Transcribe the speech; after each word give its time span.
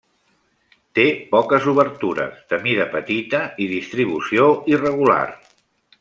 Té 0.99 1.03
poques 1.33 1.67
obertures, 1.73 2.39
de 2.53 2.59
mida 2.65 2.87
petita 2.97 3.41
i 3.65 3.71
distribució 3.77 4.47
irregular. 4.77 5.19